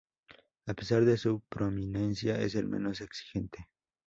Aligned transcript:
A 0.65 0.73
pesar 0.73 1.05
de 1.05 1.15
su 1.15 1.41
prominencia, 1.41 2.41
es 2.41 2.55
el 2.55 2.67
menos 2.67 3.01
exigente. 3.01 3.67